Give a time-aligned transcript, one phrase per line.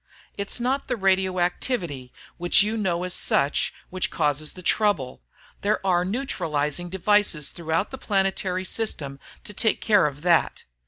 [0.35, 5.21] It's not the radioactivity which you know as such which causes the trouble
[5.61, 10.63] there are neutralizing devices throughout the planetary system to take care of that.